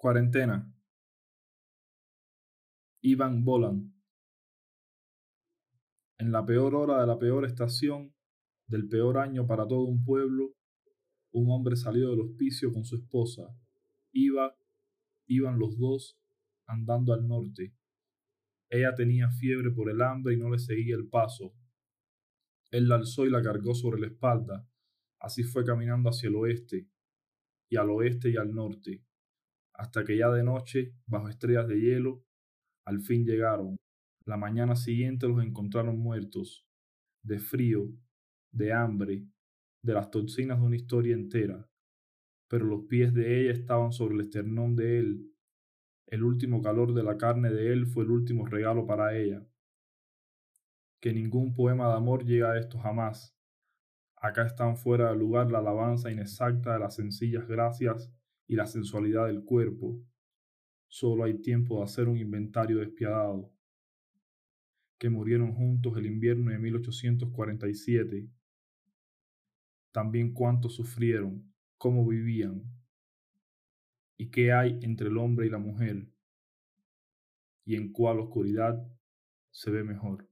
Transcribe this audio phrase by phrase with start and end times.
[0.00, 0.66] Cuarentena.
[3.02, 3.92] Ivan Bolan.
[6.16, 8.14] En la peor hora de la peor estación,
[8.66, 10.54] del peor año para todo un pueblo,
[11.32, 13.54] un hombre salió del hospicio con su esposa.
[14.10, 14.56] Iba,
[15.26, 16.18] iban los dos
[16.64, 17.74] andando al norte.
[18.70, 21.52] Ella tenía fiebre por el hambre y no le seguía el paso.
[22.70, 24.66] Él la alzó y la cargó sobre la espalda.
[25.18, 26.88] Así fue caminando hacia el oeste,
[27.68, 29.04] y al oeste y al norte
[29.80, 32.22] hasta que ya de noche, bajo estrellas de hielo,
[32.84, 33.76] al fin llegaron.
[34.26, 36.66] La mañana siguiente los encontraron muertos,
[37.24, 37.90] de frío,
[38.52, 39.24] de hambre,
[39.82, 41.66] de las toxinas de una historia entera,
[42.46, 45.34] pero los pies de ella estaban sobre el esternón de él.
[46.06, 49.46] El último calor de la carne de él fue el último regalo para ella.
[51.00, 53.34] Que ningún poema de amor llega a esto jamás.
[54.16, 58.12] Acá están fuera de lugar la alabanza inexacta de las sencillas gracias
[58.50, 60.02] y la sensualidad del cuerpo,
[60.88, 63.48] solo hay tiempo de hacer un inventario despiadado.
[64.98, 68.28] Que murieron juntos el invierno de 1847.
[69.92, 72.64] También cuánto sufrieron, cómo vivían,
[74.16, 76.08] y qué hay entre el hombre y la mujer,
[77.64, 78.84] y en cuál oscuridad
[79.52, 80.28] se ve mejor.